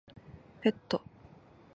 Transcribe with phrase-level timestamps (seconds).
[0.63, 0.99] ペット